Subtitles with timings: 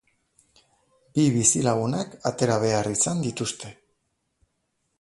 [1.17, 3.73] Bi bizilagunak atera behar izan dituzte.